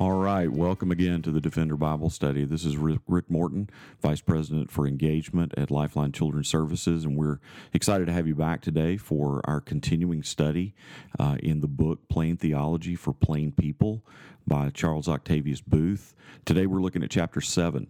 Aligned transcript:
All 0.00 0.12
right, 0.12 0.50
welcome 0.50 0.90
again 0.90 1.20
to 1.20 1.30
the 1.30 1.42
Defender 1.42 1.76
Bible 1.76 2.08
Study. 2.08 2.46
This 2.46 2.64
is 2.64 2.78
Rick 2.78 3.28
Morton, 3.28 3.68
Vice 4.00 4.22
President 4.22 4.70
for 4.70 4.86
Engagement 4.86 5.52
at 5.58 5.70
Lifeline 5.70 6.10
Children's 6.10 6.48
Services, 6.48 7.04
and 7.04 7.18
we're 7.18 7.38
excited 7.74 8.06
to 8.06 8.12
have 8.14 8.26
you 8.26 8.34
back 8.34 8.62
today 8.62 8.96
for 8.96 9.42
our 9.44 9.60
continuing 9.60 10.22
study 10.22 10.74
uh, 11.18 11.36
in 11.42 11.60
the 11.60 11.68
book 11.68 12.08
Plain 12.08 12.38
Theology 12.38 12.96
for 12.96 13.12
Plain 13.12 13.52
People 13.52 14.02
by 14.46 14.70
Charles 14.70 15.06
Octavius 15.06 15.60
Boothe. 15.60 16.14
Today 16.46 16.64
we're 16.64 16.80
looking 16.80 17.02
at 17.02 17.10
chapter 17.10 17.42
7. 17.42 17.86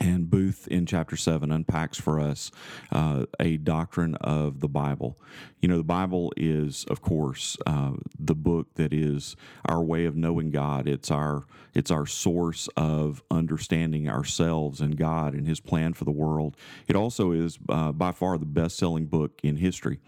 And 0.00 0.30
Boothe 0.30 0.66
in 0.68 0.86
chapter 0.86 1.16
7 1.16 1.52
unpacks 1.52 1.98
for 1.98 2.18
us 2.18 2.50
uh, 2.90 3.26
a 3.38 3.58
doctrine 3.58 4.14
of 4.16 4.60
the 4.60 4.68
Bible. 4.68 5.20
You 5.60 5.68
know, 5.68 5.76
the 5.76 5.84
Bible 5.84 6.32
is, 6.34 6.84
of 6.88 7.02
course, 7.02 7.58
uh, 7.66 7.92
the 8.18 8.34
book 8.34 8.68
that 8.76 8.94
is 8.94 9.36
our 9.66 9.82
way 9.82 10.06
of 10.06 10.16
knowing 10.16 10.50
God. 10.50 10.88
It's 10.88 11.10
our, 11.10 11.44
it's 11.74 11.90
our 11.90 12.06
source 12.06 12.68
of 12.74 13.22
understanding 13.30 14.08
ourselves 14.08 14.80
and 14.80 14.96
God 14.96 15.34
and 15.34 15.46
His 15.46 15.60
plan 15.60 15.92
for 15.92 16.04
the 16.04 16.10
world. 16.10 16.56
It 16.88 16.96
also 16.96 17.32
is 17.32 17.58
uh, 17.68 17.92
by 17.92 18.12
far 18.12 18.38
the 18.38 18.46
best 18.46 18.78
selling 18.78 19.06
book 19.06 19.40
in 19.42 19.58
history. 19.58 20.00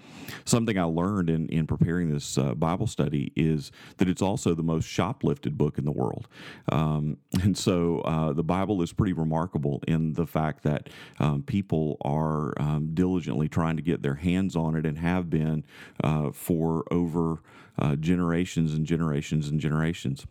Something 0.47 0.79
I 0.79 0.85
learned 0.85 1.29
in, 1.29 1.47
in 1.51 1.67
preparing 1.67 2.09
this 2.09 2.39
uh, 2.39 2.55
Bible 2.55 2.87
study 2.87 3.33
is 3.37 3.71
that 3.99 4.09
it's 4.09 4.23
also 4.23 4.55
the 4.55 4.63
most 4.63 4.87
shoplifted 4.89 5.59
book 5.59 5.77
in 5.77 5.85
the 5.85 5.93
world. 5.93 6.27
Um, 6.73 7.19
and 7.43 7.57
so 7.57 8.01
uh, 8.01 8.33
the 8.33 8.43
Bible 8.43 8.81
is 8.81 8.93
pretty 8.95 9.13
remarkable 9.13 9.74
in 9.87 10.15
the 10.15 10.27
fact 10.27 10.63
that 10.65 10.89
um, 11.19 11.43
people 11.43 11.97
are 12.03 12.53
um, 12.61 12.91
diligently 12.95 13.49
trying 13.49 13.77
to 13.77 13.83
get 13.83 14.03
their 14.03 14.15
hands 14.15 14.57
on 14.57 14.75
it 14.75 14.87
and 14.87 14.99
have 14.99 15.31
been 15.31 15.65
uh, 16.03 16.31
for 16.31 16.85
over 16.93 17.41
uh, 17.79 17.97
generations 17.97 18.75
and 18.75 18.87
generations 18.87 19.49
and 19.49 19.61
generations 19.61 20.27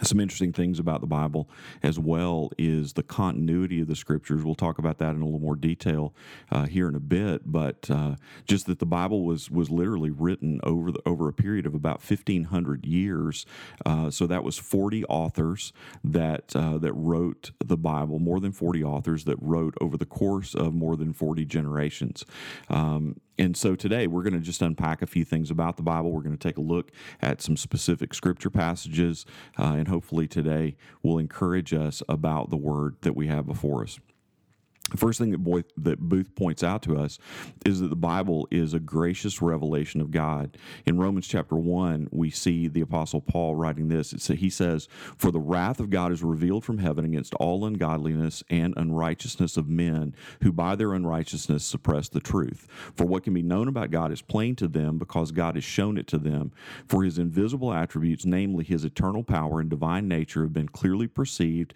some 0.00 0.20
interesting 0.20 0.52
things 0.52 0.78
about 0.78 1.02
the 1.02 1.06
Bible 1.06 1.50
as 1.82 1.98
well 1.98 2.50
is 2.56 2.94
the 2.94 3.02
continuity 3.02 3.82
of 3.82 3.88
the 3.88 3.94
scriptures. 3.94 4.42
We'll 4.42 4.54
talk 4.54 4.78
about 4.78 4.98
that 4.98 5.14
in 5.14 5.20
a 5.20 5.24
little 5.24 5.38
more 5.38 5.54
detail 5.54 6.14
uh, 6.50 6.64
here 6.64 6.88
in 6.88 6.94
a 6.94 7.00
bit, 7.00 7.42
but 7.44 7.90
uh, 7.90 8.16
just 8.46 8.66
that 8.66 8.78
the 8.78 8.86
Bible 8.86 9.24
was 9.24 9.50
was 9.50 9.68
literally 9.68 10.10
written 10.10 10.60
over 10.62 10.92
the, 10.92 11.00
over 11.04 11.28
a 11.28 11.32
period 11.32 11.66
of 11.66 11.74
about 11.74 12.00
fifteen 12.00 12.44
hundred 12.44 12.86
years. 12.86 13.44
Uh, 13.84 14.10
so 14.10 14.26
that 14.26 14.42
was 14.42 14.56
forty 14.56 15.04
authors 15.04 15.74
that 16.02 16.56
uh, 16.56 16.78
that 16.78 16.94
wrote 16.94 17.50
the 17.62 17.76
Bible. 17.76 18.18
More 18.18 18.40
than 18.40 18.52
forty 18.52 18.82
authors 18.82 19.24
that 19.24 19.36
wrote 19.42 19.74
over 19.80 19.98
the 19.98 20.06
course 20.06 20.54
of 20.54 20.72
more 20.72 20.96
than 20.96 21.12
forty 21.12 21.44
generations. 21.44 22.24
Um, 22.70 23.20
and 23.38 23.56
so 23.56 23.74
today 23.74 24.06
we're 24.06 24.22
going 24.22 24.34
to 24.34 24.40
just 24.40 24.62
unpack 24.62 25.02
a 25.02 25.06
few 25.06 25.24
things 25.24 25.50
about 25.50 25.76
the 25.76 25.82
Bible. 25.82 26.12
We're 26.12 26.22
going 26.22 26.36
to 26.36 26.48
take 26.48 26.58
a 26.58 26.62
look 26.62 26.90
at 27.20 27.40
some 27.40 27.56
specific 27.56 28.14
scripture 28.14 28.50
passages, 28.50 29.24
uh, 29.58 29.74
and 29.76 29.88
hopefully 29.88 30.28
today 30.28 30.76
will 31.02 31.18
encourage 31.18 31.72
us 31.72 32.02
about 32.08 32.50
the 32.50 32.56
word 32.56 32.96
that 33.02 33.16
we 33.16 33.28
have 33.28 33.46
before 33.46 33.82
us. 33.82 33.98
The 34.92 34.98
first 34.98 35.18
thing 35.18 35.30
that, 35.30 35.38
Boy, 35.38 35.64
that 35.78 36.00
Boothe 36.00 36.34
points 36.36 36.62
out 36.62 36.82
to 36.82 36.98
us 36.98 37.18
is 37.64 37.80
that 37.80 37.88
the 37.88 37.96
Bible 37.96 38.46
is 38.50 38.74
a 38.74 38.78
gracious 38.78 39.40
revelation 39.40 40.02
of 40.02 40.10
God. 40.10 40.58
In 40.84 40.98
Romans 40.98 41.26
chapter 41.26 41.56
1, 41.56 42.08
we 42.12 42.30
see 42.30 42.68
the 42.68 42.82
Apostle 42.82 43.22
Paul 43.22 43.54
writing 43.54 43.88
this. 43.88 44.12
It's, 44.12 44.26
he 44.28 44.50
says, 44.50 44.88
For 45.16 45.30
the 45.30 45.40
wrath 45.40 45.80
of 45.80 45.88
God 45.88 46.12
is 46.12 46.22
revealed 46.22 46.62
from 46.62 46.76
heaven 46.76 47.06
against 47.06 47.32
all 47.36 47.64
ungodliness 47.64 48.44
and 48.50 48.74
unrighteousness 48.76 49.56
of 49.56 49.66
men 49.66 50.14
who 50.42 50.52
by 50.52 50.76
their 50.76 50.92
unrighteousness 50.92 51.64
suppress 51.64 52.10
the 52.10 52.20
truth. 52.20 52.68
For 52.94 53.06
what 53.06 53.22
can 53.22 53.32
be 53.32 53.42
known 53.42 53.68
about 53.68 53.90
God 53.90 54.12
is 54.12 54.20
plain 54.20 54.56
to 54.56 54.68
them 54.68 54.98
because 54.98 55.30
God 55.32 55.54
has 55.54 55.64
shown 55.64 55.96
it 55.96 56.06
to 56.08 56.18
them. 56.18 56.52
For 56.86 57.02
his 57.02 57.16
invisible 57.16 57.72
attributes, 57.72 58.26
namely 58.26 58.64
his 58.64 58.84
eternal 58.84 59.24
power 59.24 59.58
and 59.58 59.70
divine 59.70 60.06
nature, 60.06 60.42
have 60.42 60.52
been 60.52 60.68
clearly 60.68 61.06
perceived 61.06 61.72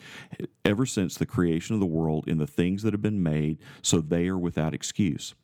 ever 0.66 0.84
since 0.84 1.16
the 1.16 1.24
creation 1.24 1.72
of 1.72 1.80
the 1.80 1.86
world 1.86 2.28
in 2.28 2.36
the 2.36 2.46
things 2.46 2.82
that 2.82 2.92
have 2.92 3.00
been 3.00 3.05
made, 3.14 3.58
so 3.82 4.00
they 4.00 4.28
are 4.28 4.38
without 4.38 4.74
excuse. 4.74 5.34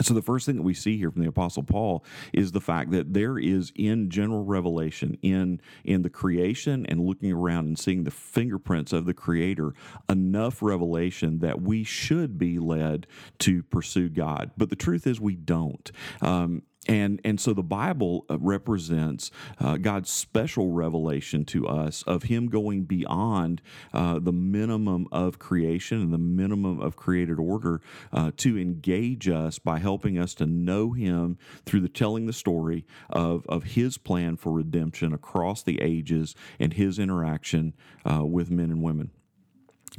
So, 0.00 0.14
the 0.14 0.22
first 0.22 0.46
thing 0.46 0.56
that 0.56 0.62
we 0.62 0.74
see 0.74 0.96
here 0.96 1.10
from 1.10 1.22
the 1.22 1.28
Apostle 1.28 1.64
Paul 1.64 2.04
is 2.32 2.52
the 2.52 2.60
fact 2.60 2.92
that 2.92 3.14
there 3.14 3.36
is, 3.36 3.72
in 3.74 4.10
general 4.10 4.44
revelation, 4.44 5.18
in, 5.22 5.60
in 5.84 6.02
the 6.02 6.10
creation 6.10 6.86
and 6.86 7.00
looking 7.00 7.32
around 7.32 7.66
and 7.66 7.78
seeing 7.78 8.04
the 8.04 8.12
fingerprints 8.12 8.92
of 8.92 9.06
the 9.06 9.14
Creator, 9.14 9.74
enough 10.08 10.62
revelation 10.62 11.40
that 11.40 11.62
we 11.62 11.82
should 11.82 12.38
be 12.38 12.58
led 12.58 13.08
to 13.40 13.62
pursue 13.64 14.08
God. 14.08 14.52
But 14.56 14.70
the 14.70 14.76
truth 14.76 15.06
is, 15.06 15.20
we 15.20 15.34
don't. 15.34 15.90
Um, 16.22 16.62
and 16.86 17.20
and 17.24 17.40
so 17.40 17.52
the 17.52 17.62
Bible 17.62 18.24
uh, 18.30 18.38
represents 18.38 19.30
uh, 19.60 19.76
God's 19.76 20.10
special 20.10 20.72
revelation 20.72 21.44
to 21.46 21.66
us 21.66 22.02
of 22.04 22.24
Him 22.24 22.48
going 22.48 22.84
beyond 22.84 23.60
uh, 23.92 24.18
the 24.18 24.32
minimum 24.32 25.08
of 25.10 25.38
creation 25.38 26.00
and 26.00 26.12
the 26.12 26.18
minimum 26.18 26.80
of 26.80 26.96
created 26.96 27.38
order 27.38 27.80
uh, 28.12 28.30
to 28.38 28.58
engage 28.58 29.28
us 29.28 29.58
by 29.58 29.78
helping 29.78 30.18
us 30.18 30.34
to 30.34 30.46
know 30.46 30.92
Him 30.92 31.36
through 31.66 31.80
the 31.80 31.88
telling 31.88 32.26
the 32.26 32.32
story 32.32 32.86
of 33.10 33.44
of 33.48 33.64
His 33.64 33.98
plan 33.98 34.36
for 34.36 34.52
redemption 34.52 35.12
across 35.12 35.62
the 35.62 35.80
ages 35.80 36.34
and 36.60 36.72
His 36.74 36.98
interaction 36.98 37.74
uh, 38.10 38.24
with 38.24 38.50
men 38.50 38.70
and 38.70 38.82
women. 38.82 39.10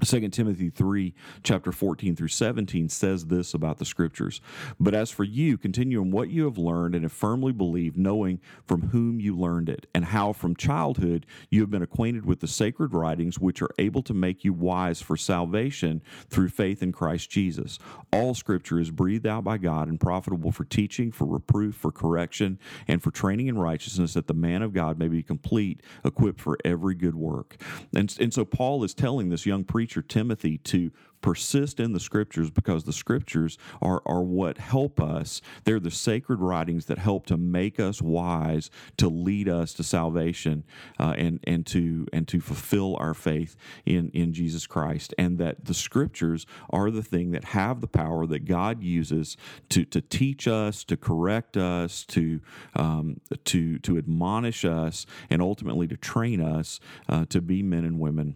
2 0.03 0.29
Timothy 0.29 0.69
3, 0.69 1.13
chapter 1.44 1.72
14 1.72 2.16
through 2.16 2.27
17 2.27 2.89
says 2.89 3.25
this 3.25 3.53
about 3.53 3.77
the 3.77 3.85
scriptures. 3.85 4.39
But 4.79 4.94
as 4.94 5.11
for 5.11 5.23
you, 5.23 5.57
continue 5.57 6.01
in 6.01 6.11
what 6.11 6.29
you 6.29 6.45
have 6.45 6.57
learned 6.57 6.95
and 6.95 7.03
have 7.03 7.11
firmly 7.11 7.51
believed, 7.51 7.97
knowing 7.97 8.39
from 8.66 8.89
whom 8.89 9.19
you 9.19 9.38
learned 9.38 9.67
it, 9.67 9.88
and 9.94 10.05
how 10.05 10.31
from 10.31 10.55
childhood 10.55 11.25
you 11.49 11.61
have 11.61 11.72
been 11.72 11.81
acquainted 11.81 12.25
with 12.25 12.39
the 12.39 12.47
sacred 12.47 12.94
writings, 12.94 13.39
which 13.39 13.61
are 13.61 13.72
able 13.78 14.01
to 14.03 14.13
make 14.13 14.44
you 14.44 14.53
wise 14.53 15.01
for 15.01 15.17
salvation 15.17 16.01
through 16.29 16.49
faith 16.49 16.81
in 16.81 16.91
Christ 16.91 17.29
Jesus. 17.29 17.79
All 18.13 18.33
scripture 18.33 18.79
is 18.79 18.91
breathed 18.91 19.28
out 19.28 19.44
by 19.44 19.57
God 19.57 19.88
and 19.88 19.99
profitable 19.99 20.51
for 20.51 20.66
teaching, 20.66 21.11
for 21.11 21.25
reproof, 21.25 21.75
for 21.75 21.91
correction, 21.91 22.59
and 22.88 23.01
for 23.01 23.11
training 23.11 23.47
in 23.47 23.57
righteousness, 23.57 24.13
that 24.13 24.28
the 24.28 24.33
man 24.33 24.61
of 24.61 24.73
God 24.73 24.97
may 24.97 25.07
be 25.07 25.23
complete, 25.23 25.81
equipped 26.05 26.39
for 26.39 26.57
every 26.63 26.95
good 26.95 27.16
work. 27.16 27.57
And, 27.94 28.16
and 28.19 28.33
so 28.33 28.45
Paul 28.45 28.83
is 28.83 28.94
telling 28.94 29.29
this 29.29 29.45
young 29.45 29.63
preacher 29.63 29.78
preacher 29.79 30.01
Timothy 30.01 30.57
to 30.57 30.91
persist 31.22 31.79
in 31.79 31.94
the 31.94 32.01
scriptures 32.01 32.50
because 32.50 32.84
the 32.84 32.91
scriptures 32.91 33.57
are, 33.81 34.01
are 34.06 34.23
what 34.23 34.57
help 34.57 35.00
us. 35.00 35.41
They're 35.63 35.79
the 35.79 35.90
sacred 35.90 36.41
writings 36.41 36.88
that 36.88 36.97
help 36.97 37.25
to 37.28 37.38
make 37.38 37.79
us 37.79 38.01
wise, 38.01 38.69
to 38.97 39.07
lead 39.07 39.47
us 39.47 39.73
to 39.75 39.84
salvation, 39.84 40.66
uh, 41.00 41.13
and 41.17 41.40
and 41.45 41.66
to 41.67 42.07
and 42.12 42.28
to 42.28 42.41
fulfill 42.41 42.97
our 43.00 43.13
faith 43.13 43.56
in 43.85 44.09
in 44.09 44.34
Jesus 44.34 44.67
Christ. 44.67 45.16
And 45.17 45.38
that 45.38 45.63
the 45.63 45.73
scriptures 45.73 46.46
are 46.72 46.91
the 46.91 47.01
thing 47.01 47.31
that 47.31 47.46
have 47.46 47.79
the 47.79 47.88
power 47.88 48.28
that 48.28 48.44
God 48.44 48.84
uses 48.84 49.38
to 49.69 49.85
to 49.85 50.01
teach 50.01 50.46
us, 50.46 50.84
to 50.84 50.97
correct 50.97 51.56
us, 51.56 52.03
to 52.07 52.41
um, 52.75 53.22
to 53.46 53.79
to 53.79 53.97
admonish 53.97 54.66
us, 54.66 55.06
and 55.29 55.41
ultimately 55.41 55.88
to 55.88 55.96
train 55.96 56.41
us 56.41 56.81
uh, 57.07 57.23
to 57.29 57.40
be 57.40 57.63
men 57.63 57.85
and 57.85 57.97
women 57.97 58.35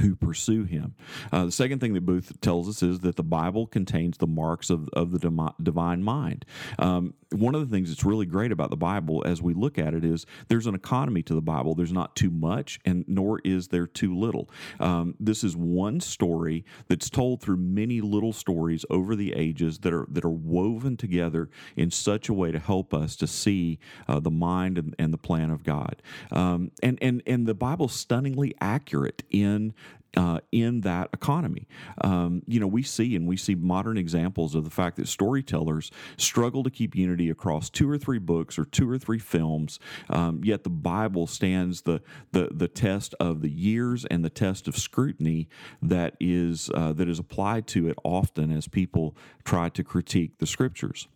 who 0.00 0.14
pursue 0.14 0.64
him. 0.64 0.94
Uh, 1.32 1.46
the 1.46 1.52
second 1.52 1.80
thing 1.80 1.94
that 1.94 2.04
Boothe 2.04 2.40
tells 2.40 2.68
us 2.68 2.82
is 2.82 3.00
that 3.00 3.16
the 3.16 3.22
Bible 3.22 3.66
contains 3.66 4.18
the 4.18 4.26
marks 4.26 4.68
of, 4.68 4.88
of 4.92 5.12
the 5.12 5.52
divine 5.62 6.02
mind. 6.02 6.44
Um, 6.78 7.14
one 7.32 7.54
of 7.54 7.60
the 7.60 7.74
things 7.74 7.88
that's 7.88 8.04
really 8.04 8.26
great 8.26 8.52
about 8.52 8.70
the 8.70 8.76
Bible 8.76 9.22
as 9.26 9.42
we 9.42 9.54
look 9.54 9.78
at 9.78 9.94
it 9.94 10.04
is 10.04 10.26
there's 10.48 10.66
an 10.66 10.74
economy 10.74 11.22
to 11.24 11.34
the 11.34 11.40
Bible. 11.40 11.74
There's 11.74 11.92
not 11.92 12.14
too 12.14 12.30
much, 12.30 12.78
and 12.84 13.04
nor 13.08 13.40
is 13.44 13.68
there 13.68 13.86
too 13.86 14.16
little. 14.16 14.48
Um, 14.78 15.14
this 15.18 15.42
is 15.42 15.56
one 15.56 16.00
story 16.00 16.64
that's 16.88 17.10
told 17.10 17.40
through 17.40 17.56
many 17.56 18.00
little 18.00 18.32
stories 18.32 18.84
over 18.90 19.16
the 19.16 19.32
ages 19.32 19.78
that 19.80 19.92
are 19.92 20.06
that 20.10 20.24
are 20.24 20.30
woven 20.30 20.96
together 20.96 21.48
in 21.74 21.90
such 21.90 22.28
a 22.28 22.34
way 22.34 22.52
to 22.52 22.58
help 22.58 22.94
us 22.94 23.16
to 23.16 23.26
see 23.26 23.78
uh, 24.06 24.20
the 24.20 24.30
mind 24.30 24.78
and, 24.78 24.94
and, 24.98 25.12
the 25.12 25.18
plan 25.18 25.50
of 25.50 25.64
God. 25.64 26.02
Um, 26.30 26.70
and 26.82 26.98
and 27.02 27.22
and 27.26 27.46
the 27.46 27.54
Bible's 27.54 27.94
stunningly 27.94 28.54
accurate 28.60 29.24
in 29.30 29.74
uh, 30.16 30.40
in 30.50 30.80
that 30.80 31.10
economy. 31.12 31.68
Um, 32.00 32.42
you 32.46 32.58
know, 32.58 32.66
we 32.66 32.82
see 32.82 33.14
and 33.14 33.26
we 33.26 33.36
see 33.36 33.54
modern 33.54 33.98
examples 33.98 34.54
of 34.54 34.64
the 34.64 34.70
fact 34.70 34.96
that 34.96 35.08
storytellers 35.08 35.90
struggle 36.16 36.62
to 36.62 36.70
keep 36.70 36.96
unity 36.96 37.28
across 37.28 37.68
two 37.68 37.88
or 37.88 37.98
three 37.98 38.18
books 38.18 38.58
or 38.58 38.64
two 38.64 38.88
or 38.90 38.98
three 38.98 39.18
films. 39.18 39.78
Um, 40.08 40.40
yet 40.42 40.64
the 40.64 40.70
Bible 40.70 41.26
stands 41.26 41.82
the, 41.82 42.00
the 42.32 42.48
the 42.52 42.68
test 42.68 43.14
of 43.20 43.42
the 43.42 43.50
years 43.50 44.04
and 44.06 44.24
the 44.24 44.30
test 44.30 44.68
of 44.68 44.76
scrutiny 44.76 45.48
that 45.82 46.16
is 46.18 46.70
uh, 46.74 46.92
that 46.94 47.08
is 47.08 47.18
applied 47.18 47.66
to 47.68 47.88
it 47.88 47.98
often 48.02 48.50
as 48.50 48.68
people 48.68 49.16
try 49.44 49.68
to 49.68 49.84
critique 49.84 50.38
the 50.38 50.46
scriptures. 50.46 51.08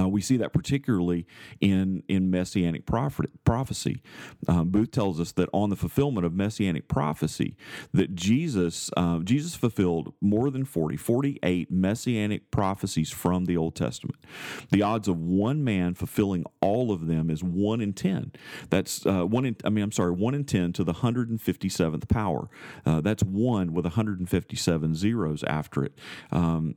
Uh, 0.00 0.08
we 0.08 0.20
see 0.20 0.36
that 0.36 0.52
particularly 0.52 1.26
in 1.60 2.02
in 2.08 2.30
messianic 2.30 2.86
prophecy. 2.86 4.02
Um, 4.48 4.70
Boothe 4.70 4.92
tells 4.92 5.20
us 5.20 5.32
that 5.32 5.48
on 5.52 5.70
the 5.70 5.76
fulfillment 5.76 6.26
of 6.26 6.32
messianic 6.32 6.88
prophecy, 6.88 7.56
that 7.92 8.14
Jesus 8.14 8.90
uh, 8.96 9.18
Jesus 9.20 9.54
fulfilled 9.54 10.14
more 10.20 10.50
than 10.50 10.64
40, 10.64 10.96
48 10.96 11.70
messianic 11.70 12.50
prophecies 12.50 13.10
from 13.10 13.46
the 13.46 13.56
Old 13.56 13.74
Testament. 13.74 14.18
The 14.70 14.82
odds 14.82 15.08
of 15.08 15.18
one 15.20 15.64
man 15.64 15.94
fulfilling 15.94 16.44
all 16.60 16.92
of 16.92 17.06
them 17.06 17.30
is 17.30 17.42
one 17.42 17.80
in 17.80 17.92
ten. 17.92 18.32
That's 18.70 19.04
uh, 19.06 19.24
one 19.24 19.44
in 19.44 19.56
I 19.64 19.70
mean 19.70 19.84
I'm 19.84 19.92
sorry 19.92 20.12
one 20.12 20.34
in 20.34 20.44
ten 20.44 20.72
to 20.74 20.84
the 20.84 20.94
157th 20.94 22.08
power. 22.08 22.48
Uh, 22.86 23.00
that's 23.00 23.22
one 23.22 23.72
with 23.72 23.84
157 23.84 24.94
zeros 24.94 25.42
after 25.44 25.84
it. 25.84 25.98
Um, 26.30 26.76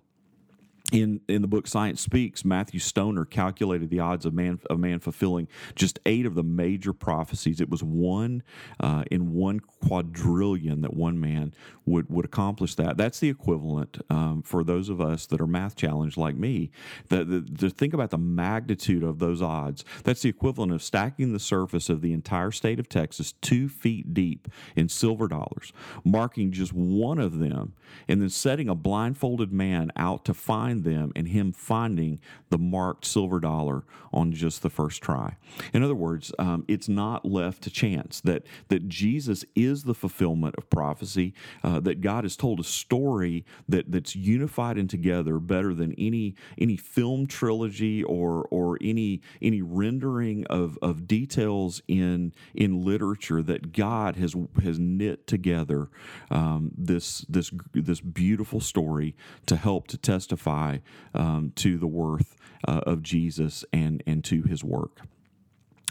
in 0.94 1.22
in 1.28 1.42
the 1.42 1.48
book 1.48 1.68
Science 1.68 2.00
Speaks, 2.02 2.46
Matthew 2.46 2.80
Stoner 2.80 3.26
calculated 3.26 3.90
the 3.90 4.00
odds 4.00 4.26
of 4.26 4.34
man 4.34 4.60
of 4.70 4.80
man 4.80 5.00
fulfilling 5.00 5.48
just 5.76 6.00
eight 6.06 6.26
of 6.26 6.36
the 6.36 6.44
major 6.44 6.94
prophecies. 6.94 7.60
It 7.60 7.70
was 7.70 7.84
one 7.84 8.44
uh, 8.80 9.04
in 9.10 9.34
one 9.34 9.60
quadrillion 9.60 10.82
that 10.82 10.94
one 10.94 11.20
man 11.20 11.54
would 11.86 12.10
would 12.10 12.26
accomplish 12.26 12.76
that. 12.76 12.96
That's 12.96 13.20
the 13.20 13.30
equivalent 13.30 13.98
um, 14.10 14.44
for 14.44 14.64
those 14.64 14.88
of 14.88 15.02
us 15.02 15.26
that 15.28 15.42
are 15.42 15.48
math 15.48 15.76
challenged 15.76 16.16
like 16.16 16.36
me. 16.36 16.70
That 17.10 17.58
to 17.58 17.70
think 17.72 17.96
about 17.96 18.12
the 18.12 18.20
magnitude 18.20 19.04
of 19.04 19.18
those 19.18 19.42
odds. 19.42 19.84
That's 20.04 20.22
the 20.22 20.30
equivalent 20.30 20.74
of 20.74 20.84
stacking 20.84 21.34
the 21.34 21.40
surface 21.40 21.90
of 21.90 22.02
the 22.02 22.14
entire 22.14 22.52
state 22.52 22.80
of 22.80 22.88
Texas 22.88 23.34
two 23.42 23.68
feet 23.68 24.14
deep 24.14 24.48
in 24.76 24.90
silver 24.90 25.28
dollars, 25.28 25.74
marking 26.06 26.52
just 26.52 26.72
one 26.72 27.18
of 27.18 27.40
them, 27.40 27.74
and 28.08 28.22
then 28.22 28.30
setting 28.30 28.70
a 28.70 28.76
blindfolded 28.76 29.52
man 29.52 29.92
out 29.96 30.24
to 30.26 30.36
find 30.36 30.83
them 30.84 31.12
and 31.16 31.28
him 31.28 31.52
finding 31.52 32.20
the 32.50 32.58
marked 32.58 33.06
silver 33.06 33.40
dollar 33.40 33.84
on 34.12 34.32
just 34.32 34.62
the 34.62 34.70
first 34.70 35.02
try. 35.02 35.38
In 35.74 35.84
other 35.84 35.96
words, 35.96 36.32
um, 36.40 36.66
it's 36.68 36.88
not 36.90 37.26
left 37.26 37.64
to 37.64 37.70
chance 37.70 38.22
that 38.22 38.44
that 38.70 38.88
Jesus 38.88 39.46
is 39.56 39.84
the 39.84 39.94
fulfillment 39.94 40.56
of 40.58 40.70
prophecy. 40.70 41.34
Uh, 41.64 41.80
that 41.80 42.02
God 42.02 42.24
has 42.24 42.36
told 42.36 42.60
a 42.60 42.64
story 42.64 43.46
that 43.68 43.92
that's 43.92 44.16
unified 44.16 44.78
and 44.78 44.90
together 44.90 45.40
better 45.40 45.74
than 45.74 45.94
any 45.94 46.36
any 46.58 46.78
film 46.78 47.26
trilogy 47.28 48.04
or 48.04 48.48
or 48.52 48.78
any 48.82 49.22
any 49.42 49.62
rendering 49.62 50.46
of 50.48 50.78
of 50.82 51.08
details 51.08 51.82
in 51.88 52.34
in 52.54 52.84
literature 52.84 53.42
that 53.42 53.74
God 53.74 54.16
has 54.16 54.36
has 54.62 54.80
knit 54.80 55.28
together 55.28 55.90
um, 56.30 56.72
this 56.78 57.26
this 57.30 57.52
this 57.74 58.02
beautiful 58.02 58.60
story 58.60 59.16
to 59.46 59.56
help 59.56 59.88
to 59.88 59.98
testify 59.98 60.73
um, 61.14 61.52
to 61.56 61.78
the 61.78 61.88
worth 61.88 62.36
uh, 62.68 62.82
of 62.86 63.04
Jesus 63.04 63.66
and, 63.74 64.02
and 64.06 64.24
to 64.26 64.44
his 64.44 64.64
work. 64.64 65.02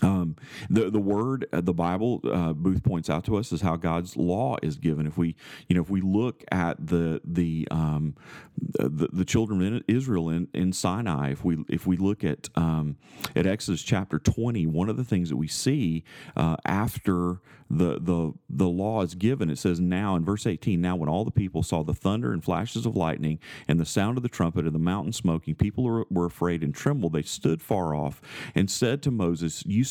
Um, 0.02 0.36
the 0.68 0.90
the 0.90 1.00
word, 1.00 1.46
uh, 1.52 1.60
the 1.60 1.72
Bible, 1.72 2.20
uh, 2.24 2.52
Boothe 2.52 2.82
points 2.82 3.08
out 3.08 3.24
to 3.24 3.36
us 3.36 3.52
is 3.52 3.60
how 3.60 3.76
God's 3.76 4.16
law 4.16 4.56
is 4.62 4.76
given. 4.76 5.06
If 5.06 5.16
we, 5.16 5.36
you 5.68 5.76
know, 5.76 5.82
if 5.82 5.90
we 5.90 6.00
look 6.00 6.44
at 6.50 6.84
the 6.84 7.20
the 7.24 7.68
um, 7.70 8.16
the, 8.58 9.08
the, 9.12 9.24
children 9.24 9.76
of 9.76 9.82
Israel 9.86 10.28
in, 10.28 10.48
in 10.52 10.72
Sinai, 10.72 11.30
if 11.30 11.44
we 11.44 11.64
if 11.68 11.86
we 11.86 11.96
look 11.96 12.24
at 12.24 12.48
um, 12.56 12.96
at 13.36 13.46
Exodus 13.46 13.82
chapter 13.82 14.18
twenty, 14.18 14.66
one 14.66 14.88
of 14.88 14.96
the 14.96 15.04
things 15.04 15.28
that 15.28 15.36
we 15.36 15.48
see 15.48 16.04
uh, 16.36 16.56
after 16.64 17.40
the 17.70 17.98
the 18.00 18.32
the 18.50 18.68
law 18.68 19.02
is 19.02 19.14
given, 19.14 19.48
it 19.48 19.58
says 19.58 19.80
now 19.80 20.16
in 20.16 20.24
verse 20.24 20.46
eighteen, 20.46 20.80
now 20.80 20.96
when 20.96 21.08
all 21.08 21.24
the 21.24 21.30
people 21.30 21.62
saw 21.62 21.82
the 21.82 21.94
thunder 21.94 22.32
and 22.32 22.44
flashes 22.44 22.84
of 22.86 22.96
lightning 22.96 23.38
and 23.68 23.80
the 23.80 23.86
sound 23.86 24.16
of 24.16 24.22
the 24.22 24.28
trumpet 24.28 24.66
and 24.66 24.74
the 24.74 24.78
mountain 24.78 25.12
smoking, 25.12 25.54
people 25.54 25.84
were, 25.84 26.06
were 26.10 26.26
afraid 26.26 26.62
and 26.62 26.74
trembled. 26.74 27.12
They 27.12 27.22
stood 27.22 27.62
far 27.62 27.94
off 27.94 28.20
and 28.54 28.70
said 28.70 29.02
to 29.02 29.10
Moses, 29.10 29.64
"You 29.64 29.84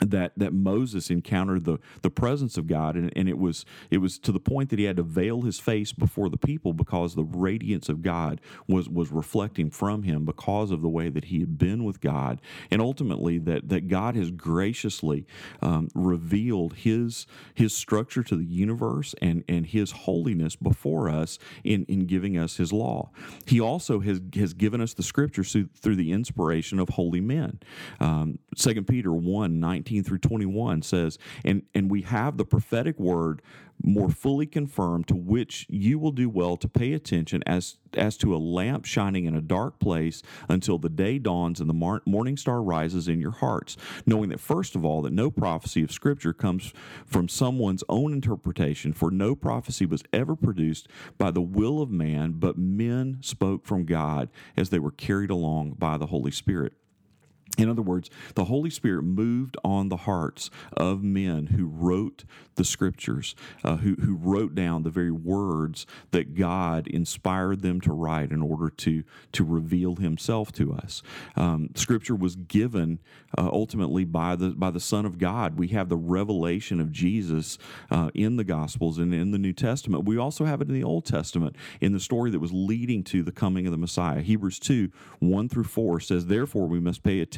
that 0.00 0.32
that 0.36 0.52
Moses 0.52 1.10
encountered 1.10 1.64
the 1.64 1.78
the 2.02 2.10
presence 2.10 2.56
of 2.56 2.66
God 2.66 2.96
and, 2.96 3.12
and 3.16 3.28
it 3.28 3.38
was 3.38 3.64
it 3.90 3.98
was 3.98 4.18
to 4.20 4.32
the 4.32 4.40
point 4.40 4.70
that 4.70 4.78
he 4.78 4.84
had 4.84 4.96
to 4.96 5.02
veil 5.02 5.42
his 5.42 5.58
face 5.58 5.92
before 5.92 6.28
the 6.28 6.36
people 6.36 6.72
because 6.72 7.14
the 7.14 7.24
radiance 7.24 7.88
of 7.88 8.02
God 8.02 8.40
was 8.66 8.88
was 8.88 9.10
reflecting 9.10 9.70
from 9.70 10.02
him 10.02 10.24
because 10.24 10.70
of 10.70 10.82
the 10.82 10.88
way 10.88 11.08
that 11.08 11.26
he 11.26 11.40
had 11.40 11.58
been 11.58 11.84
with 11.84 12.00
God. 12.00 12.40
And 12.70 12.80
ultimately 12.80 13.38
that 13.38 13.68
that 13.68 13.88
God 13.88 14.14
has 14.16 14.30
graciously 14.30 15.26
um, 15.62 15.88
revealed 15.94 16.74
his 16.74 17.26
his 17.54 17.74
structure 17.74 18.22
to 18.22 18.36
the 18.36 18.44
universe 18.44 19.14
and 19.20 19.44
and 19.48 19.66
his 19.66 19.92
holiness 19.92 20.56
before 20.56 21.08
us 21.08 21.38
in 21.64 21.84
in 21.86 22.06
giving 22.06 22.36
us 22.38 22.56
his 22.56 22.72
law. 22.72 23.10
He 23.46 23.60
also 23.60 24.00
has 24.00 24.20
has 24.34 24.54
given 24.54 24.80
us 24.80 24.94
the 24.94 25.02
scriptures 25.02 25.52
through, 25.52 25.68
through 25.74 25.96
the 25.96 26.12
inspiration 26.12 26.78
of 26.78 26.90
holy 26.90 27.20
men. 27.20 27.60
Um, 28.00 28.38
2 28.56 28.82
Peter 28.82 29.12
1 29.12 29.60
19 29.60 29.87
19 29.88 30.04
through 30.04 30.18
21 30.18 30.82
says, 30.82 31.18
and, 31.44 31.62
and 31.74 31.90
we 31.90 32.02
have 32.02 32.36
the 32.36 32.44
prophetic 32.44 32.98
word 32.98 33.40
more 33.82 34.10
fully 34.10 34.44
confirmed, 34.44 35.06
to 35.06 35.14
which 35.14 35.64
you 35.68 36.00
will 36.00 36.10
do 36.10 36.28
well 36.28 36.56
to 36.56 36.68
pay 36.68 36.92
attention 36.92 37.42
as, 37.46 37.76
as 37.94 38.16
to 38.16 38.34
a 38.34 38.36
lamp 38.36 38.84
shining 38.84 39.24
in 39.24 39.36
a 39.36 39.40
dark 39.40 39.78
place 39.78 40.20
until 40.48 40.78
the 40.78 40.88
day 40.88 41.16
dawns 41.16 41.60
and 41.60 41.70
the 41.70 42.00
morning 42.04 42.36
star 42.36 42.60
rises 42.60 43.06
in 43.06 43.20
your 43.20 43.30
hearts, 43.30 43.76
knowing 44.04 44.30
that, 44.30 44.40
first 44.40 44.74
of 44.74 44.84
all, 44.84 45.00
that 45.00 45.12
no 45.12 45.30
prophecy 45.30 45.82
of 45.84 45.92
Scripture 45.92 46.32
comes 46.32 46.72
from 47.06 47.28
someone's 47.28 47.84
own 47.88 48.12
interpretation, 48.12 48.92
for 48.92 49.12
no 49.12 49.36
prophecy 49.36 49.86
was 49.86 50.02
ever 50.12 50.34
produced 50.34 50.88
by 51.16 51.30
the 51.30 51.40
will 51.40 51.80
of 51.80 51.88
man, 51.88 52.32
but 52.32 52.58
men 52.58 53.18
spoke 53.20 53.64
from 53.64 53.84
God 53.84 54.28
as 54.56 54.70
they 54.70 54.80
were 54.80 54.90
carried 54.90 55.30
along 55.30 55.76
by 55.78 55.96
the 55.96 56.06
Holy 56.06 56.32
Spirit. 56.32 56.72
In 57.56 57.68
other 57.68 57.82
words, 57.82 58.08
the 58.34 58.44
Holy 58.44 58.70
Spirit 58.70 59.02
moved 59.02 59.56
on 59.64 59.88
the 59.88 59.96
hearts 59.96 60.48
of 60.76 61.02
men 61.02 61.46
who 61.46 61.66
wrote 61.66 62.24
the 62.54 62.64
scriptures, 62.64 63.34
uh, 63.64 63.76
who, 63.76 63.94
who 63.94 64.14
wrote 64.14 64.54
down 64.54 64.82
the 64.82 64.90
very 64.90 65.10
words 65.10 65.86
that 66.12 66.34
God 66.34 66.86
inspired 66.86 67.62
them 67.62 67.80
to 67.80 67.92
write 67.92 68.30
in 68.30 68.42
order 68.42 68.70
to, 68.70 69.02
to 69.32 69.44
reveal 69.44 69.96
Himself 69.96 70.52
to 70.52 70.72
us. 70.72 71.02
Um, 71.36 71.70
scripture 71.74 72.14
was 72.14 72.36
given 72.36 73.00
uh, 73.36 73.48
ultimately 73.52 74.04
by 74.04 74.36
the, 74.36 74.50
by 74.50 74.70
the 74.70 74.80
Son 74.80 75.04
of 75.04 75.18
God. 75.18 75.58
We 75.58 75.68
have 75.68 75.88
the 75.88 75.96
revelation 75.96 76.80
of 76.80 76.92
Jesus 76.92 77.58
uh, 77.90 78.10
in 78.14 78.36
the 78.36 78.44
Gospels 78.44 78.98
and 78.98 79.12
in 79.12 79.32
the 79.32 79.38
New 79.38 79.52
Testament. 79.52 80.04
We 80.04 80.16
also 80.16 80.44
have 80.44 80.60
it 80.60 80.68
in 80.68 80.74
the 80.74 80.84
Old 80.84 81.06
Testament 81.06 81.56
in 81.80 81.92
the 81.92 82.00
story 82.00 82.30
that 82.30 82.40
was 82.40 82.52
leading 82.52 83.02
to 83.04 83.22
the 83.24 83.32
coming 83.32 83.66
of 83.66 83.72
the 83.72 83.78
Messiah. 83.78 84.20
Hebrews 84.20 84.60
2 84.60 84.90
1 85.18 85.48
through 85.48 85.64
4 85.64 86.00
says, 86.00 86.26
Therefore, 86.26 86.66
we 86.66 86.78
must 86.78 87.02
pay 87.02 87.20
attention 87.20 87.37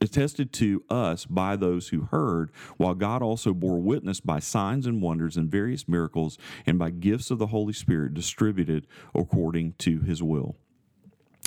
attested 0.00 0.52
to 0.54 0.84
us 0.90 1.24
by 1.26 1.56
those 1.56 1.88
who 1.88 2.02
heard, 2.02 2.50
while 2.76 2.94
God 2.94 3.22
also 3.22 3.54
bore 3.54 3.78
witness 3.78 4.20
by 4.20 4.38
signs 4.38 4.86
and 4.86 5.02
wonders 5.02 5.36
and 5.36 5.50
various 5.50 5.88
miracles 5.88 6.38
and 6.66 6.78
by 6.78 6.90
gifts 6.90 7.30
of 7.30 7.38
the 7.38 7.48
Holy 7.48 7.72
Spirit 7.72 8.14
distributed 8.14 8.86
according 9.14 9.74
to 9.78 10.00
his 10.00 10.22
will. 10.22 10.56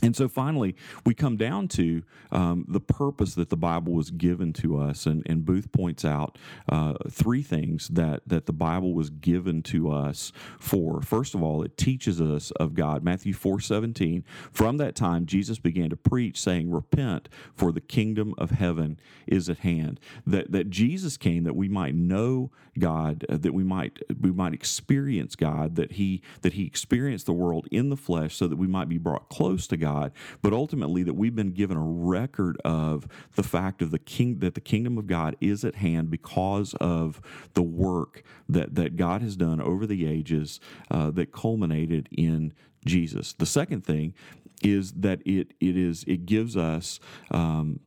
And 0.01 0.15
so 0.15 0.29
finally, 0.29 0.75
we 1.06 1.13
come 1.13 1.36
down 1.36 1.68
to 1.70 2.03
um, 2.32 2.65
the 2.68 2.79
purpose 2.79 3.36
that 3.36 3.50
the 3.50 3.58
Bible 3.58 3.94
was 3.94 4.12
given 4.12 4.53
to 4.53 4.79
us. 4.79 5.06
And, 5.06 5.24
and 5.25 5.44
Boothe 5.44 5.72
points 5.72 6.06
out 6.06 6.38
uh, 6.70 6.94
three 7.10 7.41
things 7.41 7.89
that, 7.89 8.22
that 8.25 8.46
the 8.46 8.53
Bible 8.53 8.94
was 8.94 9.10
given 9.10 9.62
to 9.63 9.91
us 9.91 10.32
for. 10.58 11.01
First 11.01 11.36
of 11.36 11.44
all, 11.44 11.63
it 11.63 11.77
teaches 11.77 12.22
us 12.22 12.51
of 12.51 12.75
God. 12.75 13.03
Matthew 13.03 13.34
4 13.34 13.60
17. 13.60 14.24
From 14.51 14.77
that 14.77 14.96
time, 14.96 15.25
Jesus 15.25 15.60
began 15.60 15.89
to 15.89 15.98
preach, 15.98 16.39
saying, 16.39 16.72
Repent, 16.72 17.27
for 17.53 17.72
the 17.72 17.82
kingdom 17.82 18.34
of 18.38 18.51
heaven 18.51 19.00
is 19.27 19.50
at 19.50 19.60
hand. 19.60 20.00
That, 20.25 20.51
that 20.51 20.70
Jesus 20.70 21.18
came 21.18 21.44
that 21.44 21.56
we 21.56 21.68
might 21.68 21.96
know 21.96 22.51
God, 22.77 23.25
uh, 23.27 23.38
that 23.38 23.53
we 23.53 23.63
might, 23.63 24.00
we 24.22 24.32
might 24.32 24.53
experience 24.53 25.36
God, 25.36 25.75
that 25.75 25.94
he, 25.94 26.22
that 26.41 26.53
he 26.53 26.65
experienced 26.65 27.25
the 27.25 27.34
world 27.34 27.68
in 27.70 27.89
the 27.89 27.98
flesh 27.98 28.36
so 28.36 28.48
that 28.48 28.56
we 28.56 28.68
might 28.68 28.88
be 28.88 28.98
brought 28.98 29.27
close 29.27 29.68
to 29.68 29.77
God 29.77 29.88
God, 29.89 30.12
but 30.41 30.53
ultimately 30.53 31.03
that 31.03 31.15
we've 31.15 31.36
been 31.36 31.51
given 31.51 31.77
a 31.77 31.84
record 31.84 32.58
of 32.63 33.08
the 33.36 33.43
fact 33.43 33.81
of 33.81 33.91
the 33.91 34.00
king 34.00 34.39
that 34.39 34.53
the 34.53 34.62
kingdom 34.62 34.98
of 34.98 35.08
God 35.08 35.36
is 35.41 35.63
at 35.63 35.75
hand 35.75 36.10
because 36.10 36.74
of 36.75 37.22
the 37.53 37.63
work 37.63 38.24
that 38.48 38.75
that 38.75 38.96
God 38.96 39.22
has 39.22 39.36
done 39.36 39.62
over 39.62 39.86
the 39.86 40.08
ages 40.08 40.60
uh, 40.91 41.12
that 41.12 41.31
culminated 41.31 42.08
in 42.12 42.53
Jesus. 42.86 43.34
The 43.34 43.46
second 43.46 43.86
thing 43.86 44.13
is 44.63 44.91
that 44.93 45.22
it 45.25 45.53
it 45.60 45.75
is 45.77 46.03
it 46.08 46.25
gives 46.25 46.55
us 46.55 47.00
um, 47.31 47.79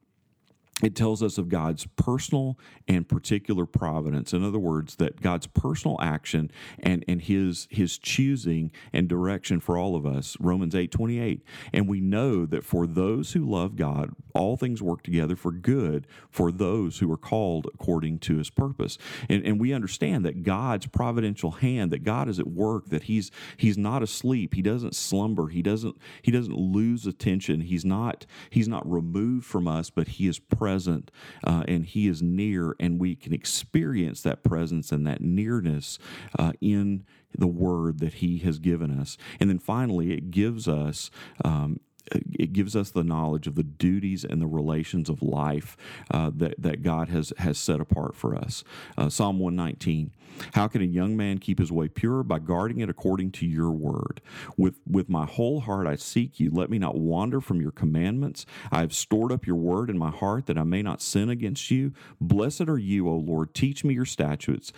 it 0.81 0.97
tells 0.97 1.23
us 1.23 1.37
of 1.39 1.49
God's 1.49 1.87
personal 1.97 2.59
and 2.89 3.07
particular 3.07 3.67
providence. 3.67 4.33
In 4.33 4.43
other 4.43 4.59
words, 4.59 4.97
that 4.97 5.21
God's 5.21 5.47
personal 5.47 5.97
action 6.01 6.51
and, 6.79 7.05
and 7.07 7.21
his 7.21 7.69
his 7.71 7.99
choosing 7.99 8.73
and 8.93 9.07
direction 9.07 9.61
for 9.61 9.77
all 9.77 9.95
of 9.95 10.07
us. 10.07 10.37
Romans 10.41 10.75
8 10.75 10.91
28. 10.91 11.43
And 11.73 11.89
we 11.89 12.01
know 12.01 12.47
that 12.47 12.65
for 12.65 12.87
those 12.87 13.33
who 13.33 13.49
love 13.49 13.77
God, 13.77 14.11
all 14.35 14.57
things 14.57 14.83
work 14.83 15.03
together 15.03 15.37
for 15.37 15.53
good 15.53 16.07
for 16.31 16.51
those 16.51 16.99
who 16.99 17.13
are 17.13 17.19
called 17.19 17.69
according 17.75 18.19
to 18.21 18.39
his 18.39 18.51
purpose. 18.51 18.97
And, 19.29 19.45
and 19.45 19.61
we 19.61 19.73
understand 19.73 20.25
that 20.25 20.43
God's 20.43 20.87
providential 20.87 21.53
hand, 21.53 21.93
that 21.93 22.03
God 22.03 22.29
is 22.29 22.41
at 22.41 22.49
work, 22.49 22.89
that 22.89 23.05
he's 23.05 23.31
he's 23.57 23.79
not 23.79 24.03
asleep, 24.03 24.55
he 24.55 24.63
doesn't 24.63 24.97
slumber, 24.97 25.49
he 25.49 25.63
doesn't 25.63 25.97
he 26.23 26.33
doesn't 26.33 26.57
lose 26.57 27.07
attention, 27.07 27.61
he's 27.61 27.85
not 27.85 28.27
he's 28.51 28.69
not 28.69 28.91
removed 28.91 29.45
from 29.45 29.69
us, 29.69 29.91
but 29.91 30.09
he 30.09 30.27
is 30.27 30.39
present 30.63 31.11
uh, 31.45 31.65
and 31.67 31.85
He 31.85 32.07
is 32.07 32.23
near, 32.23 32.77
and 32.79 33.01
we 33.01 33.17
can 33.17 33.33
experience 33.33 34.23
that 34.23 34.45
presence 34.45 34.93
and 34.93 35.05
that 35.09 35.21
nearness 35.21 35.99
uh, 36.39 36.53
in 36.61 37.05
the 37.37 37.49
Word 37.49 37.99
that 37.99 38.15
He 38.15 38.39
has 38.39 38.61
given 38.61 38.97
us. 38.97 39.19
And 39.41 39.51
then 39.51 39.59
finally, 39.59 40.13
it 40.13 40.31
gives 40.31 40.69
us. 40.69 41.11
Um, 41.45 41.81
it 42.11 42.53
gives 42.53 42.75
us 42.75 42.91
the 42.91 43.05
knowledge 43.05 43.47
of 43.47 43.55
the 43.55 43.63
duties 43.63 44.25
and 44.25 44.41
the 44.41 44.47
relations 44.47 45.09
of 45.09 45.23
life 45.23 45.77
uh, 46.11 46.31
that, 46.35 46.61
that 46.61 46.83
God 46.83 47.09
has, 47.09 47.33
has 47.39 47.59
set 47.59 47.81
apart 47.81 48.15
for 48.15 48.35
us. 48.35 48.65
Uh, 48.97 49.09
Psalm 49.09 49.39
119 49.39 50.11
How 50.55 50.69
can 50.69 50.83
a 50.83 50.87
young 50.87 51.17
man 51.17 51.39
keep 51.39 51.59
his 51.59 51.71
way 51.71 51.89
pure? 51.89 52.23
By 52.23 52.39
guarding 52.39 52.81
it 52.81 52.89
according 52.89 53.33
to 53.33 53.47
your 53.47 53.71
word. 53.71 54.21
With, 54.57 54.81
with 54.89 55.09
my 55.09 55.27
whole 55.27 55.61
heart 55.61 55.87
I 55.87 55.97
seek 55.97 56.41
you. 56.41 56.51
Let 56.51 56.71
me 56.71 56.79
not 56.79 56.97
wander 56.97 57.41
from 57.41 57.61
your 57.61 57.73
commandments. 57.73 58.47
I 58.71 58.81
have 58.81 58.95
stored 58.95 59.33
up 59.33 59.47
your 59.47 59.57
word 59.57 59.89
in 59.89 59.99
my 59.99 60.11
heart 60.11 60.47
that 60.47 60.59
I 60.59 60.65
may 60.65 60.83
not 60.83 61.03
sin 61.03 61.29
against 61.29 61.71
you. 61.71 61.93
Blessed 62.21 62.69
are 62.69 62.79
you, 62.79 63.09
O 63.09 63.15
Lord. 63.15 63.55
Teach 63.55 63.85
me 63.85 63.95
your 63.95 64.05
statutes. 64.05 64.73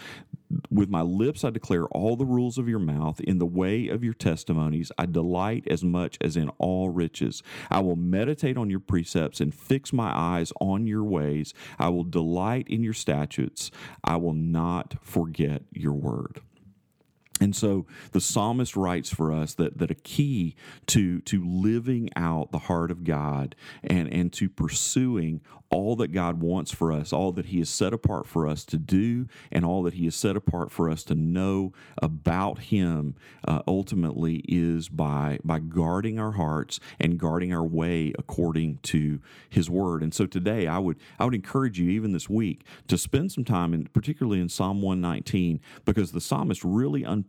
With 0.70 0.88
my 0.88 1.02
lips 1.02 1.44
I 1.44 1.50
declare 1.50 1.86
all 1.86 2.16
the 2.16 2.24
rules 2.24 2.58
of 2.58 2.68
your 2.68 2.78
mouth. 2.78 3.20
In 3.20 3.38
the 3.38 3.46
way 3.46 3.88
of 3.88 4.04
your 4.04 4.14
testimonies 4.14 4.90
I 4.98 5.06
delight 5.06 5.64
as 5.68 5.84
much 5.84 6.18
as 6.20 6.36
in 6.36 6.48
all 6.58 6.90
riches. 6.90 7.42
I 7.70 7.80
will 7.80 7.96
meditate 7.96 8.56
on 8.56 8.70
your 8.70 8.80
precepts 8.80 9.40
and 9.40 9.54
fix 9.54 9.92
my 9.92 10.12
eyes 10.14 10.52
on 10.60 10.86
your 10.86 11.04
ways. 11.04 11.54
I 11.78 11.88
will 11.88 12.04
delight 12.04 12.68
in 12.68 12.82
your 12.82 12.94
statutes. 12.94 13.70
I 14.02 14.16
will 14.16 14.34
not 14.34 14.94
forget 15.02 15.62
your 15.72 15.94
word. 15.94 16.40
And 17.40 17.54
so 17.54 17.86
the 18.12 18.20
psalmist 18.20 18.76
writes 18.76 19.10
for 19.10 19.32
us 19.32 19.54
that, 19.54 19.78
that 19.78 19.90
a 19.90 19.96
key 19.96 20.54
to, 20.86 21.20
to 21.22 21.44
living 21.44 22.10
out 22.14 22.52
the 22.52 22.60
heart 22.60 22.92
of 22.92 23.02
God 23.02 23.56
and, 23.82 24.08
and 24.12 24.32
to 24.34 24.48
pursuing 24.48 25.40
all 25.74 25.96
that 25.96 26.12
God 26.12 26.40
wants 26.40 26.70
for 26.70 26.92
us, 26.92 27.12
all 27.12 27.32
that 27.32 27.46
He 27.46 27.58
has 27.58 27.68
set 27.68 27.92
apart 27.92 28.26
for 28.28 28.46
us 28.46 28.64
to 28.66 28.78
do, 28.78 29.26
and 29.50 29.64
all 29.64 29.82
that 29.82 29.94
He 29.94 30.04
has 30.04 30.14
set 30.14 30.36
apart 30.36 30.70
for 30.70 30.88
us 30.88 31.02
to 31.04 31.16
know 31.16 31.72
about 32.00 32.60
Him 32.60 33.16
uh, 33.48 33.60
ultimately 33.66 34.36
is 34.46 34.88
by, 34.88 35.40
by 35.42 35.58
guarding 35.58 36.18
our 36.20 36.32
hearts 36.32 36.78
and 37.00 37.18
guarding 37.18 37.52
our 37.52 37.64
way 37.64 38.12
according 38.16 38.78
to 38.84 39.20
His 39.50 39.68
Word. 39.68 40.04
And 40.04 40.14
so 40.14 40.26
today 40.26 40.68
I 40.68 40.78
would, 40.78 40.96
I 41.18 41.24
would 41.24 41.34
encourage 41.34 41.80
you, 41.80 41.90
even 41.90 42.12
this 42.12 42.30
week, 42.30 42.64
to 42.86 42.96
spend 42.96 43.32
some 43.32 43.44
time, 43.44 43.74
in, 43.74 43.86
particularly 43.86 44.40
in 44.40 44.48
Psalm 44.48 44.80
119, 44.80 45.60
because 45.84 46.12
the 46.12 46.20
psalmist 46.20 46.62
really 46.62 47.02
unpacks 47.02 47.24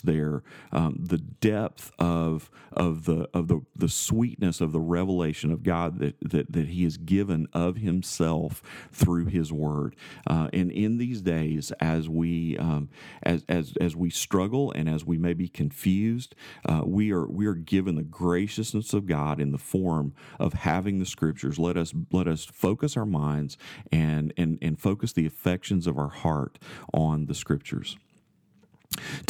there 0.00 0.42
um, 0.72 0.96
the 1.00 1.18
depth 1.18 1.92
of, 1.98 2.50
of, 2.72 3.04
the, 3.04 3.28
of 3.34 3.48
the, 3.48 3.60
the 3.76 3.88
sweetness 3.88 4.60
of 4.60 4.72
the 4.72 4.80
revelation 4.80 5.50
of 5.52 5.62
God 5.62 5.98
that, 5.98 6.16
that, 6.20 6.52
that 6.52 6.68
He 6.68 6.84
has 6.84 6.96
given 6.96 7.46
of 7.52 7.76
himself 7.76 8.62
through 8.92 9.26
his 9.26 9.52
word. 9.52 9.96
Uh, 10.26 10.48
and 10.52 10.70
in 10.70 10.98
these 10.98 11.20
days, 11.20 11.72
as 11.80 12.08
we 12.08 12.56
um, 12.58 12.88
as, 13.22 13.44
as 13.48 13.74
as 13.80 13.96
we 13.96 14.10
struggle 14.10 14.72
and 14.72 14.88
as 14.88 15.04
we 15.04 15.18
may 15.18 15.34
be 15.34 15.48
confused, 15.48 16.34
uh, 16.66 16.82
we 16.84 17.12
are 17.12 17.26
we 17.26 17.46
are 17.46 17.54
given 17.54 17.96
the 17.96 18.02
graciousness 18.02 18.92
of 18.92 19.06
God 19.06 19.40
in 19.40 19.52
the 19.52 19.58
form 19.58 20.14
of 20.38 20.54
having 20.54 20.98
the 20.98 21.06
scriptures. 21.06 21.58
Let 21.58 21.76
us 21.76 21.92
let 22.12 22.26
us 22.26 22.44
focus 22.44 22.96
our 22.96 23.06
minds 23.06 23.56
and 23.90 24.32
and 24.36 24.58
and 24.62 24.78
focus 24.78 25.12
the 25.12 25.26
affections 25.26 25.86
of 25.86 25.98
our 25.98 26.08
heart 26.08 26.58
on 26.92 27.26
the 27.26 27.34
scriptures. 27.34 27.96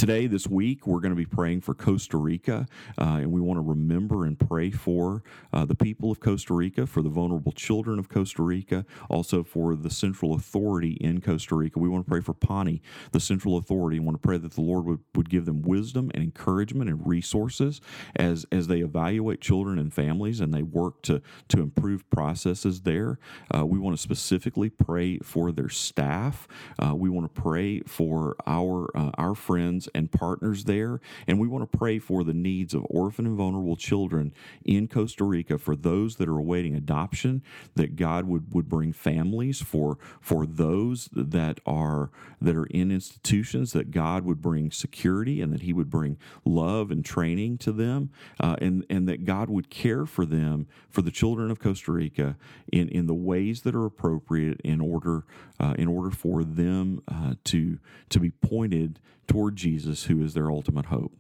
Today, 0.00 0.26
this 0.26 0.46
week, 0.46 0.86
we're 0.86 1.00
going 1.00 1.12
to 1.12 1.16
be 1.16 1.26
praying 1.26 1.60
for 1.60 1.74
Costa 1.74 2.16
Rica, 2.16 2.66
uh, 2.98 3.18
and 3.20 3.30
we 3.30 3.38
want 3.38 3.58
to 3.58 3.62
remember 3.62 4.24
and 4.24 4.38
pray 4.38 4.70
for 4.70 5.22
uh, 5.52 5.66
the 5.66 5.74
people 5.74 6.10
of 6.10 6.20
Costa 6.20 6.54
Rica, 6.54 6.86
for 6.86 7.02
the 7.02 7.10
vulnerable 7.10 7.52
children 7.52 7.98
of 7.98 8.08
Costa 8.08 8.42
Rica, 8.42 8.86
also 9.10 9.42
for 9.42 9.76
the 9.76 9.90
central 9.90 10.32
authority 10.32 10.92
in 11.02 11.20
Costa 11.20 11.54
Rica. 11.54 11.78
We 11.78 11.90
want 11.90 12.06
to 12.06 12.10
pray 12.10 12.22
for 12.22 12.32
Pani, 12.32 12.80
the 13.12 13.20
central 13.20 13.58
authority, 13.58 13.98
and 13.98 14.06
want 14.06 14.20
to 14.20 14.26
pray 14.26 14.38
that 14.38 14.52
the 14.52 14.62
Lord 14.62 14.86
would, 14.86 15.00
would 15.14 15.28
give 15.28 15.44
them 15.44 15.60
wisdom 15.60 16.10
and 16.14 16.24
encouragement 16.24 16.88
and 16.88 17.06
resources 17.06 17.82
as, 18.16 18.46
as 18.50 18.68
they 18.68 18.80
evaluate 18.80 19.42
children 19.42 19.78
and 19.78 19.92
families 19.92 20.40
and 20.40 20.54
they 20.54 20.62
work 20.62 21.02
to, 21.02 21.20
to 21.48 21.60
improve 21.60 22.08
processes 22.08 22.80
there. 22.80 23.18
Uh, 23.54 23.66
we 23.66 23.78
want 23.78 23.94
to 23.94 24.02
specifically 24.02 24.70
pray 24.70 25.18
for 25.18 25.52
their 25.52 25.68
staff. 25.68 26.48
Uh, 26.78 26.94
we 26.94 27.10
want 27.10 27.34
to 27.34 27.40
pray 27.42 27.80
for 27.80 28.34
our, 28.46 28.90
uh, 28.96 29.10
our 29.18 29.34
friends 29.50 29.88
and 29.97 30.12
partners 30.12 30.62
there. 30.62 31.00
And 31.26 31.40
we 31.40 31.49
want 31.49 31.69
to 31.69 31.76
pray 31.76 31.99
for 31.99 32.23
the 32.23 32.33
needs 32.33 32.73
of 32.73 32.87
orphan 32.88 33.26
and 33.26 33.37
vulnerable 33.37 33.75
children 33.75 34.33
in 34.64 34.87
Costa 34.87 35.25
Rica 35.25 35.59
for 35.59 35.75
those 35.75 36.16
that 36.16 36.28
are 36.28 36.38
awaiting 36.38 36.76
adoption, 36.76 37.42
that 37.75 37.97
God 37.97 38.26
would, 38.26 38.54
would 38.54 38.69
bring 38.69 38.92
families 38.92 39.61
for, 39.61 39.99
for 40.21 40.47
those 40.47 41.09
that 41.12 41.59
are 41.66 42.12
that 42.40 42.54
are 42.54 42.66
in 42.66 42.92
institutions, 42.92 43.73
that 43.73 43.90
God 43.90 44.25
would 44.25 44.40
bring 44.40 44.71
security 44.71 45.42
and 45.42 45.52
that 45.52 45.62
He 45.62 45.73
would 45.73 45.90
bring 45.90 46.16
love 46.45 46.92
and 46.92 47.04
training 47.04 47.59
to 47.59 47.73
them, 47.73 48.11
uh, 48.38 48.54
and, 48.61 48.87
and 48.88 49.09
that 49.09 49.25
God 49.25 49.50
would 49.50 49.69
care 49.69 50.07
for 50.07 50.25
them, 50.25 50.69
for 50.88 51.02
the 51.02 51.11
children 51.11 51.50
of 51.50 51.59
Costa 51.59 51.90
Rica, 51.90 52.37
in, 52.73 52.88
in 52.88 53.09
the 53.09 53.14
ways 53.14 53.62
that 53.62 53.75
are 53.75 53.85
appropriate 53.85 54.61
in 54.62 54.80
order 54.80 55.25
uh, 55.59 55.75
in 55.76 55.88
order 55.88 56.11
for 56.11 56.45
them 56.45 57.02
uh, 57.09 57.35
to 57.45 57.78
to 58.09 58.21
be 58.21 58.30
pointed 58.30 59.00
toward 59.30 59.54
Jesus, 59.54 60.04
who 60.04 60.22
is 60.25 60.34
their 60.34 60.50
ultimate 60.50 60.87
hope. 60.87 61.12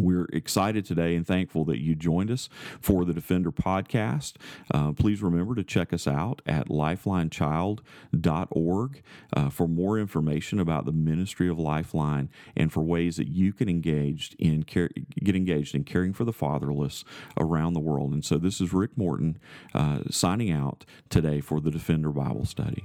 We're 0.00 0.26
excited 0.32 0.84
today 0.84 1.14
and 1.14 1.24
thankful 1.24 1.64
that 1.66 1.78
you 1.78 1.94
joined 1.94 2.28
us 2.30 2.48
for 2.80 3.04
the 3.04 3.12
Defender 3.12 3.52
podcast. 3.52 4.32
Uh, 4.74 4.90
please 4.92 5.22
remember 5.22 5.54
to 5.54 5.62
check 5.62 5.92
us 5.92 6.08
out 6.08 6.42
at 6.44 6.66
lifelinechild.org 6.68 9.02
uh, 9.36 9.48
for 9.48 9.68
more 9.68 9.98
information 9.98 10.58
about 10.58 10.86
the 10.86 10.92
ministry 10.92 11.48
of 11.48 11.56
Lifeline 11.56 12.30
and 12.56 12.72
for 12.72 12.82
ways 12.82 13.16
that 13.16 13.28
you 13.28 13.52
can 13.52 13.68
engage 13.68 14.34
in 14.40 14.64
care, 14.64 14.90
get 15.22 15.36
engaged 15.36 15.76
in 15.76 15.84
caring 15.84 16.12
for 16.12 16.24
the 16.24 16.32
fatherless 16.32 17.04
around 17.38 17.74
the 17.74 17.80
world. 17.80 18.12
And 18.12 18.24
so 18.24 18.38
this 18.38 18.60
is 18.60 18.72
Rick 18.72 18.96
Morton 18.96 19.38
uh, 19.72 20.00
signing 20.10 20.50
out 20.50 20.84
today 21.10 21.40
for 21.40 21.60
the 21.60 21.70
Defender 21.70 22.10
Bible 22.10 22.44
Study. 22.44 22.84